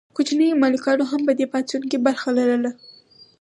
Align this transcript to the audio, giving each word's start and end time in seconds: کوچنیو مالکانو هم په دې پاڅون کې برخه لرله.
کوچنیو 0.15 0.59
مالکانو 0.63 1.03
هم 1.11 1.21
په 1.27 1.33
دې 1.37 1.45
پاڅون 1.51 1.81
کې 1.91 1.97
برخه 2.05 2.29
لرله. 2.37 2.71